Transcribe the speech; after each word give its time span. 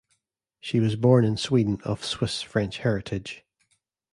She 0.59 0.79
was 0.79 0.95
born 0.95 1.23
in 1.25 1.37
Sweden 1.37 1.79
of 1.83 2.03
Swiss-French 2.03 2.79
heritage. 2.79 3.45